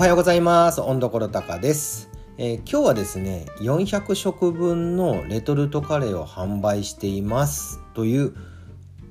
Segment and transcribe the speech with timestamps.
[0.00, 0.80] はようございます。
[0.80, 2.08] 温どころたかです、
[2.38, 8.34] えー、今日はですね400食分のレトルトカレーを販売していますという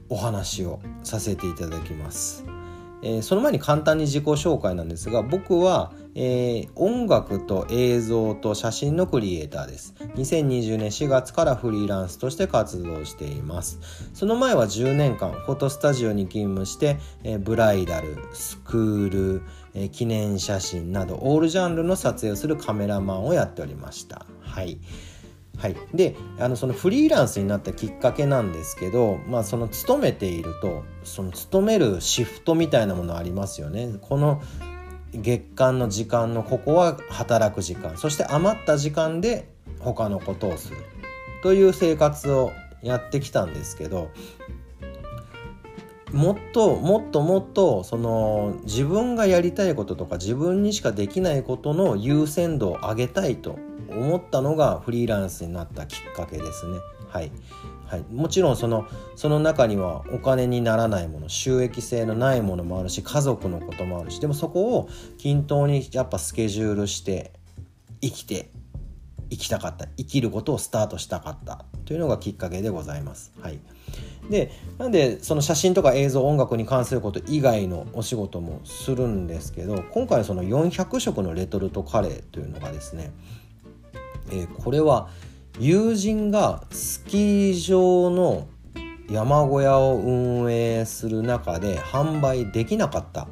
[0.09, 2.43] お話をさせていただきます。
[3.01, 9.95] えー、その前に簡単に自己紹介なんですが僕は、えー、音楽と映像と写真のクリエイターです。
[10.15, 13.79] 2020年4月からフリーランスとして活動しています。
[14.13, 19.41] その前は10年間フォトスタジオに勤務して、えー、ブライダルスクール、
[19.75, 24.25] え記念写真などオールジャンルの撮影をするカメラマンをやっておりました。
[24.41, 24.79] はい。
[25.59, 33.89] はい、であのそのフリーランスになったきっかけなんですけど、まあ、その勤めているとその勤めるシフトみたいなものありますよね。
[34.01, 34.41] この
[35.13, 37.97] 月間の時間のここは働く時間。
[37.97, 40.77] そして余った時間で他のことをする。
[41.43, 44.09] という生活をやってきたんですけど
[46.11, 53.59] もっともっともっとその自分がやりたいこととか自分にしかできないことの優先度を上げたいと
[53.91, 56.77] 思ったのがフリーランスになったきっかけですね。
[57.09, 57.31] はい、
[57.87, 67.33] はい、もちろんそのその中にはお金にならないもの収益性のないものもあるし家族のこともあるしでもそこを均等にやっぱスケジュールして
[68.01, 68.51] 生きて
[69.31, 73.31] 生きたかった生きることをスタートしたかったというのがきっかけでございます。
[73.41, 73.59] はい、
[74.29, 83.11] でなんでその写真とか映像音楽に関すること以外のお仕事もするんですけど今回その400色のレトルトカレーというのがですね
[84.31, 85.09] えー、これは
[85.59, 88.47] 友人がスキー場の
[89.09, 93.27] 山小屋を運営する中で販売できなかった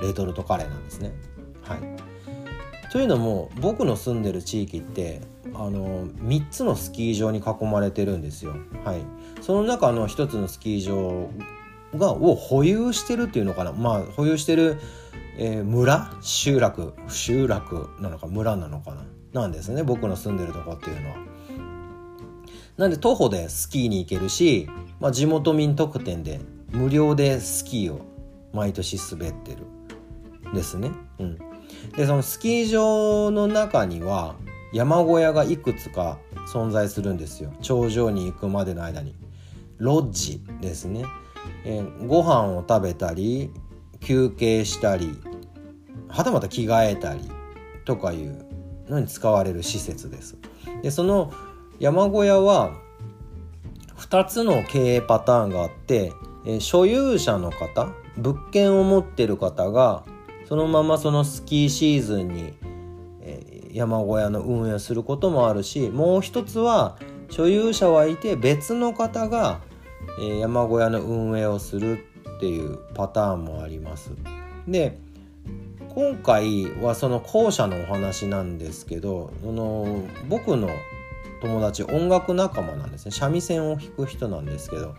[0.00, 1.12] レトルトカレーなんですね。
[1.62, 1.80] はい、
[2.92, 5.20] というのも僕の住んでる地域って
[5.54, 8.54] あの3つのスキー場に囲まれてるんですよ。
[8.84, 9.00] はい、
[9.42, 11.28] その中の1つのスキー場
[11.98, 13.72] がを保有してるっていうのかな。
[13.72, 14.78] まあ保有してる、
[15.38, 16.12] えー、村？
[16.20, 16.94] 集落？
[17.08, 19.02] 集落なのか村なのかな。
[19.36, 21.16] なんですね僕の住んでるとこっていうのは。
[22.76, 24.68] なんで徒歩でスキーに行けるし、
[25.00, 26.40] まあ、地元民特典で
[26.72, 28.04] 無料でスキーを
[28.52, 29.58] 毎年滑ってる
[30.54, 30.90] ですね。
[31.18, 31.38] うん、
[31.96, 34.36] でそのスキー場の中には
[34.72, 36.18] 山小屋がいくつか
[36.52, 39.14] 存在するんですよ頂上に行くまでの間に。
[39.78, 41.04] ロッジですね。
[41.64, 43.50] えー、ご飯を食べたり
[44.00, 45.18] 休憩したり
[46.08, 47.30] はたまた着替えたり
[47.84, 48.45] とかいう
[48.88, 50.36] のに使われる施設です。
[50.82, 51.32] でその
[51.78, 52.72] 山小屋は
[53.96, 56.12] 2つの経営パターンがあって、
[56.46, 60.04] え所有者の方物件を持ってる方が
[60.48, 62.52] そのままそのスキーシーズンに、
[63.22, 66.96] え山小屋の運営をすることもあるしもう一つは
[67.30, 69.60] 所有者はいて別の方が、
[70.20, 71.98] え山小屋の運営をする
[72.36, 74.12] っていうパターンもあります。
[74.68, 74.98] で
[75.96, 80.68] 今回はその後者のお話なんですけどその僕の
[81.40, 83.12] 友達音楽仲間なんですね。
[83.12, 84.94] 三味線を弾く人なんですけど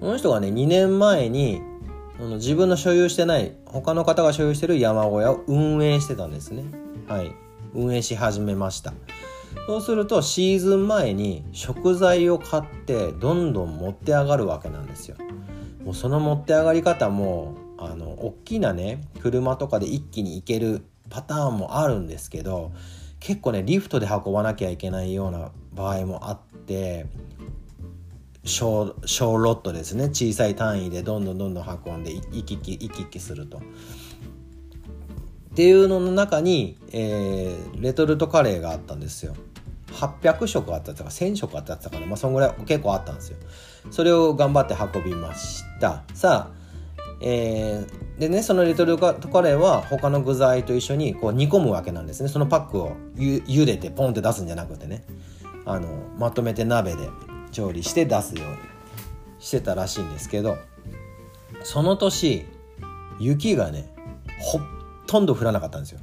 [0.00, 1.62] この人がね2年前に
[2.34, 6.64] 自分の所有してない他の方が所有してる山小屋を運営してたんですね。
[7.08, 7.32] はい。
[7.72, 8.92] 運営し始めました。
[9.66, 15.16] そうするとシーズン前に食材を買ってどんどん持って上がるわけなんですよ。
[15.84, 17.54] もうその持って上がり方も
[18.20, 22.72] 大きなね車とかで一気に行けるパターンもあるんですけど
[23.20, 27.06] 結構ねリフトで運ばなきゃいけないような場合もあって
[28.44, 33.58] 小小ロットですね小さい単位でどんどんどんどん運んで行き来行き来すると。
[33.58, 33.60] っ
[35.54, 39.34] ていうのの中に、えー、レトルトカレーがあったんですよ。
[39.92, 43.38] 800食あったとか1000食あったとかなまあそんぐらい結構あったんですよ。
[43.90, 46.04] それを頑張って運びました。
[46.14, 46.58] さあ
[47.20, 52.28] えー、でねそのレトルトカレーは他の具材と一緒にこう煮込むわけなんですね。
[52.28, 55.04] そのパックをゆ茹でてポンって出すんじゃなくてね。
[55.64, 57.08] あのまとめて鍋で
[57.52, 58.56] 調理して出すように
[59.38, 60.56] してたらしいんですけど
[61.62, 62.46] その年
[63.20, 63.92] 雪がね
[64.40, 64.60] ほ
[65.06, 66.00] とんど降らなかったんですよ。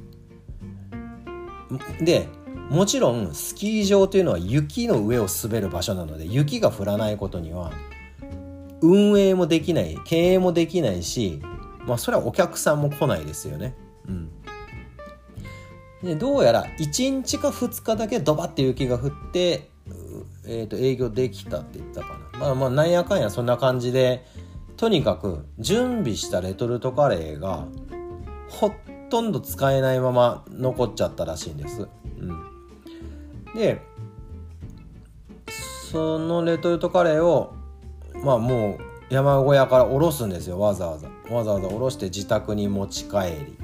[2.00, 2.28] で
[2.70, 7.72] もちろんスキー場というのは雪の上を滑る場所なので雪が降らないことには
[8.80, 11.42] 運営もできない経営もできないし
[11.86, 13.74] まあそれはお客さんも来ないですよね。
[14.08, 14.30] うん、
[16.02, 19.70] でどうやら1日か2日だけドバッて雪が降って、
[20.46, 22.38] えー、と営業できたって言ったかな。
[22.38, 24.26] まあまあなんやかんやそんな感じで
[24.76, 27.66] とにかく準備したレトルトカレーが
[28.48, 28.72] ほ
[29.08, 31.88] とんど使えないまま残っちゃったらしいんです。
[32.18, 33.80] うん、で
[35.90, 37.54] そのレトルトカレーを
[38.22, 41.08] まあもう山小屋から下ろすんですよわざわざ。
[41.30, 43.56] わざわざ下ろして自宅に持ち帰り。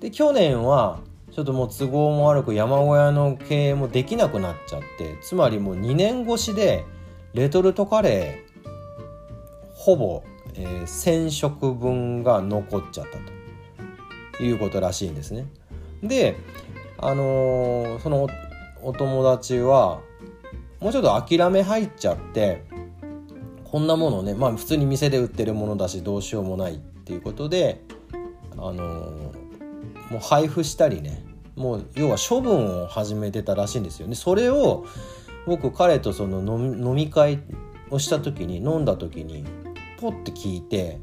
[0.00, 1.00] で去年は
[1.32, 6.84] ちょっともう都合も悪く山小屋の経営もできなくなっちゃってつまりもう2年越しで
[7.34, 10.22] レトルトカレーほぼ、
[10.54, 13.38] えー、1,000食分が残っちゃったと。
[14.40, 15.46] いうことらしいんですね。
[16.02, 16.36] で
[16.98, 18.28] あのー、その
[18.82, 20.00] お友達は
[20.80, 22.64] もうちょっと諦め入っちゃって
[23.70, 27.82] こんなものねまあ普通に店で売ってるものだしどうしようもないっていうことで
[28.56, 29.32] あの、
[30.10, 31.24] もう配布したりね
[31.54, 34.14] もう要は処分を始めてたらしいんですよね。
[34.14, 34.86] それを
[35.46, 37.40] 僕彼とその飲み会
[37.90, 39.44] をした時に飲んだ時に
[39.98, 41.00] ポッて聞いて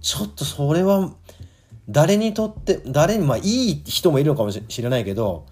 [0.00, 1.12] ちょっとそれは
[1.88, 5.46] 誰にとって誰にまあいい人もいるのかもしれないけど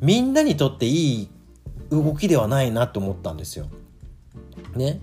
[0.00, 1.28] みんなにとっていい
[1.90, 3.66] 動きではないなと思ったんですよ。
[4.74, 5.00] ね。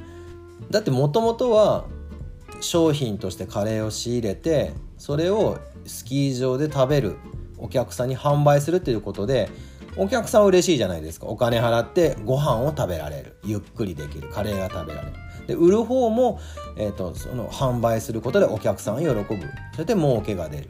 [0.70, 1.86] だってもともとは
[2.62, 7.18] 商品としてカレーを仕入れてそれをスキー場で食べる
[7.58, 9.50] お客さんに販売するっていうことで
[9.98, 11.26] お客さん嬉しいじゃないですか。
[11.26, 13.38] お金払ってご飯を食べられる。
[13.44, 15.14] ゆっくりできるカレーが食べられる。
[15.48, 16.40] で売る方も、
[16.78, 19.26] えーと、その販売することでお客さん喜ぶ。
[19.74, 20.70] それで儲けが出る。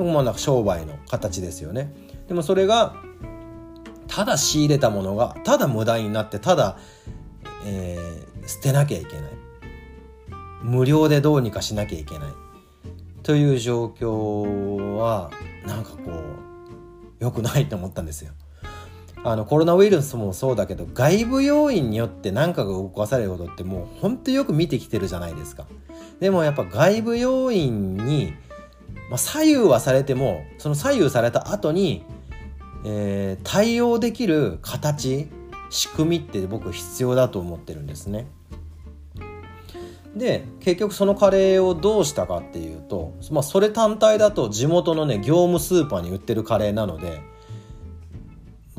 [0.00, 1.92] でもまあなんか商売の形ですよね
[2.26, 2.94] でもそれが
[4.06, 6.78] ただ仕入れたものがただ無駄になってただ、
[7.66, 9.30] えー、捨てなきゃいけない
[10.62, 12.32] 無料でどうにかしなきゃいけない
[13.22, 15.30] という状況は
[15.66, 16.50] なんかこう
[17.18, 18.32] 良くないと思ったんですよ。
[19.22, 25.66] あのコロナウイルスもそうだけど外部要因によって何かが動かされることってもうほんとよく見てきてるじゃないですか。
[26.20, 28.32] でもやっぱ外部要因に、
[29.10, 32.04] まあ、左右はされてもその左右された後に、
[32.86, 35.28] えー、対応できる形
[35.70, 38.26] 仕組みって僕必要だと思ってるんですね。
[40.14, 47.22] で結局そのカレーをどうしたかっていうと、まあ、それ単体だと地元のね業務スーパーに売ってるカレーなので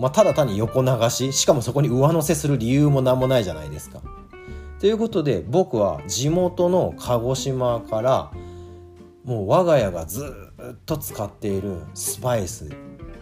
[0.01, 4.01] まあ、ただ単に横流ししかもそこに上乗せする理由も何もないじゃないですか。
[4.79, 8.31] ということで僕は地元の鹿児島から
[9.23, 10.25] もう我が家がず
[10.73, 12.67] っと使っているスパイス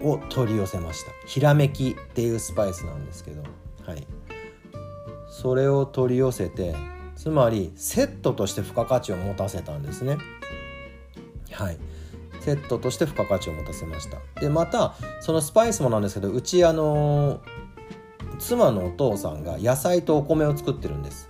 [0.01, 1.11] を取り寄せました。
[1.25, 3.43] ひらめきっていうスパイスなんですけど。
[3.85, 4.07] はい。
[5.29, 6.75] それを取り寄せて
[7.15, 10.17] つまりセットとして付加価値を持たせたんですね。
[11.51, 11.77] はい。
[12.39, 14.17] セットとして付加価値を持たせました。
[14.39, 17.41] でまたそのスパイスもなんですけどうちあの
[18.39, 21.29] 妻のお父さんが野菜とお米を作ってるんです。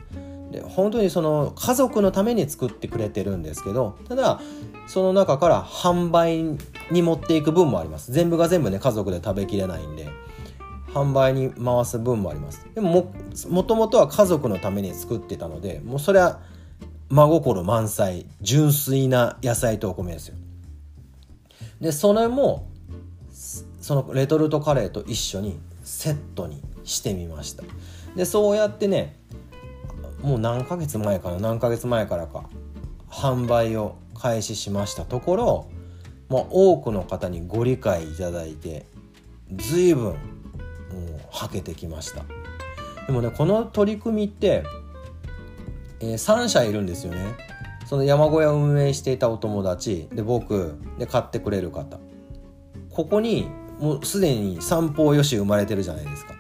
[0.52, 4.42] で本当にその家族のために作ってくれてるんですけどただ
[4.88, 6.58] その中から販売
[6.92, 8.12] に持っていく分もあります。
[8.12, 10.08] 全部が全部ね家族で食べきれないんで
[10.94, 12.66] 販売に回す分もあります。
[12.74, 13.14] でも
[13.50, 16.40] もともとは家族のために作ってたのでもうそれは
[17.10, 20.36] 真心満載純粋な野菜とお米ですよ。
[21.80, 22.68] でそれも
[23.82, 27.64] そのレトルトカレーと一緒にセットにしてみました。
[28.16, 29.16] でそうやってね
[30.22, 32.50] もう何ヶ月前かな何ヶ月前からか
[33.10, 35.68] 販売を開始しましたところ、
[36.30, 38.86] まあ、多くの方にご理解いただいて
[39.56, 40.18] 随分もう
[41.32, 42.24] はけてきました。
[43.08, 44.64] でもねこの取り組みって、
[46.00, 47.36] えー、3社いるんですよね。
[47.88, 52.00] その山小屋を運営していたお友達で僕で買ってくれる方。
[52.92, 53.48] ここに
[53.80, 56.36] もうすでに三方よし生まれてるじゃないですか。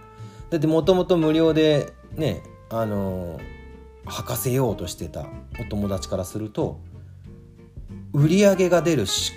[0.51, 3.39] だってもともと無料でねあの
[4.05, 5.25] 履かせようとしてた
[5.59, 6.79] お友達からすると
[8.13, 9.33] 売り上げが出るし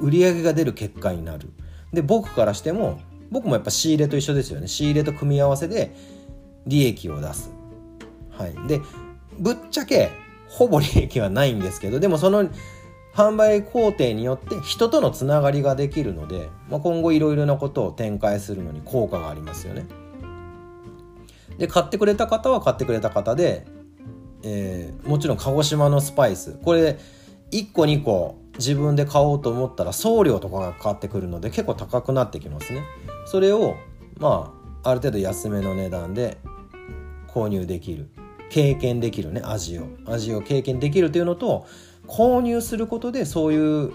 [0.00, 1.50] 売り上げが出る結果になる。
[1.92, 4.68] で僕からしても僕もやっぱ仕入れと一緒ですよね。
[4.68, 5.94] 仕入れと組み合わせで
[6.66, 7.50] 利益を出す。
[8.30, 8.68] はい。
[8.68, 8.80] で
[9.38, 10.10] ぶっちゃけ
[10.48, 12.48] ほぼ利益はないんですけどでもその
[13.14, 19.86] 販売工程によって人とのつながりができるので、まあ、今後いろいろなことを展開するのに効果がありますよね。
[21.58, 23.66] で買ってくれた方は買ってくれた方で、
[24.42, 26.58] えー、もちろん鹿児島のスパイス。
[26.64, 26.98] これ
[27.52, 32.82] 1個2個自分で買おうと思ったら送料とかがかかってくるので結構高くなってきますね。
[33.26, 33.76] それを
[34.18, 36.38] まあある程度安めの値段で
[37.28, 38.10] 購入できる。
[38.50, 39.42] 経験できるね。
[39.44, 39.88] 味を。
[40.06, 41.66] 味を経験できるというのと
[42.06, 43.92] 購入することでそういう、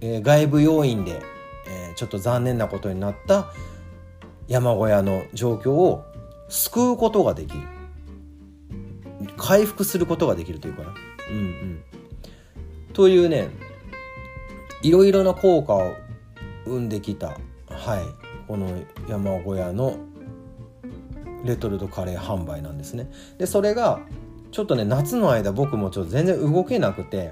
[0.00, 1.20] えー、外部要因で、
[1.66, 3.52] えー、ちょっと残念なことになった
[4.46, 6.04] 山小屋の状況を
[6.48, 7.60] 救うことができる。
[9.36, 10.94] 回復することができるというかな。
[11.30, 11.82] うんうん、
[12.98, 13.50] というね
[14.82, 15.94] いろいろな効果を
[16.64, 17.38] 生んできた、はい、
[18.48, 18.76] この
[19.08, 19.98] 山小屋の
[21.44, 23.08] レトルトカレー販売なんですね。
[23.38, 24.00] でそれが
[24.50, 27.30] ちょっとね夏の間僕もちょっと全然動けなくて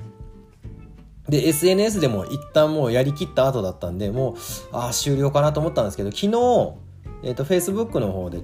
[1.29, 4.37] で SNS でも一旦もうやりきった後だったんでもう
[4.71, 6.31] ああ終了かなと思ったんですけど昨日、
[7.25, 8.39] えーと、Facebook の方で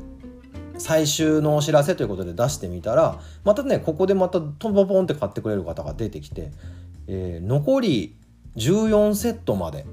[0.82, 6.50] 最終のお知らせということで出してみたらまたねここでまたトンポポンって買ってくれる方が出てきて、
[7.06, 8.16] えー、残り
[8.56, 9.86] 14セットまで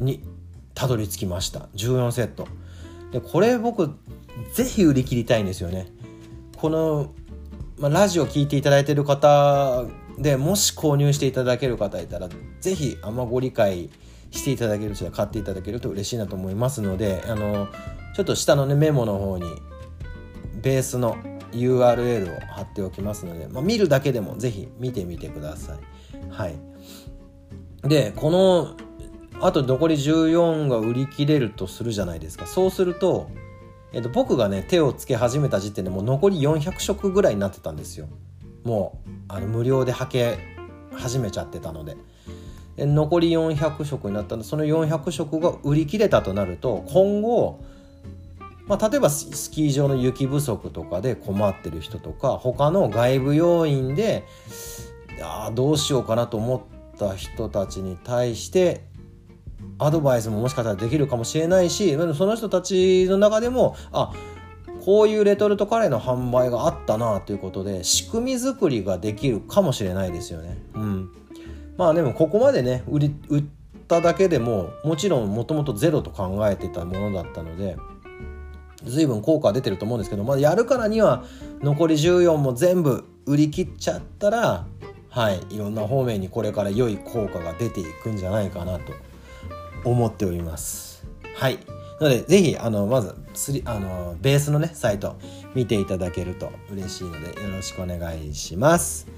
[0.00, 0.24] に
[0.74, 1.68] たどり着きました。
[1.74, 2.48] 14セット。
[3.12, 3.94] でこれ僕
[4.54, 5.88] ぜひ売り切りたいんですよね。
[6.56, 7.12] この、
[7.78, 9.84] まあ、ラジオ聴いていただいてる方
[10.18, 12.28] でもし購入していただける方いたら
[12.60, 13.90] 是非あんまご理解
[14.30, 17.68] していただける人は買っていただけると嬉しいなと思いますのであの
[18.18, 19.44] ちょっと下のねメモの方に
[20.60, 21.18] ベースの
[21.52, 26.28] URL を貼っておきますので、まあ、見るだけでも是非見てみてください。
[26.28, 26.58] はい、
[27.82, 28.76] でこの
[29.40, 33.30] あと残り14が売り切れるとするじゃないですかそうすると、
[33.92, 38.08] えっと、僕がね手をつけ始めた時点でもう残り400色ぐらいになってたんですよ。
[38.64, 40.38] もうあの無料で履け
[40.90, 41.96] 始めちゃってたので
[42.78, 47.60] 残り400色になったのでその400色が売り切れたとなると今後、
[48.68, 54.24] まあ、例えばスキー場の雪不足とかで困ってる人とか他の外部要因で
[55.22, 56.56] あどうしようかなと思
[56.94, 58.84] った人たちに対して
[59.78, 64.12] アドバイスももしかしたらできるかもしれないしその人たちの中でもあ
[64.84, 70.56] こういうレトルトカレーの販売があったなということで仕組み作りができるかもしれないですよね。
[70.74, 71.10] うん、
[71.76, 73.44] まあでもここまでね売り売っ
[73.86, 77.76] ただけでももちろんもともとゼロと考えてたものだったので
[78.88, 81.24] 随分効果は出てると思うんですけど、まあ、やるからには
[81.62, 84.66] 残り14も全部売り切っちゃったら
[85.10, 88.92] はいいろんな方面にこれから良い効果が出ていくんじゃないかなと
[89.84, 91.06] 思っております。
[91.34, 91.58] はい
[92.00, 93.16] なので、ぜひ、あの、まず、
[93.64, 95.16] あの、ベースのね、サイト
[95.54, 99.08] 見ていただけると嬉しいので、よろしくお願いします。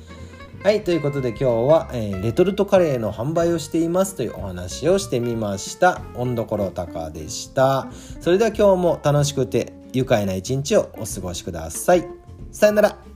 [0.63, 6.03] はい、ということで今日は、えー、レトルトカレーの販売をしていますというお話をしてみました。
[6.15, 7.89] 温どころたかでした。
[8.21, 12.07] それでは今日も楽しくて愉快な一日をお過ごしください。
[12.53, 13.10] さよなら。